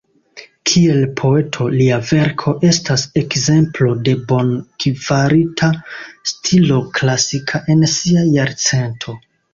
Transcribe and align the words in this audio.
Kiel 0.69 1.01
poeto, 1.19 1.65
lia 1.81 1.99
verko 2.11 2.53
estas 2.69 3.03
ekzemplo 3.21 3.91
de 4.07 4.15
bonkvalita 4.33 5.71
stilo 6.33 6.83
klasika 7.01 7.63
en 7.75 7.89
sia 7.97 8.25
jarcento. 8.39 9.19